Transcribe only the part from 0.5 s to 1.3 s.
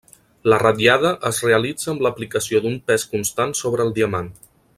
La ratllada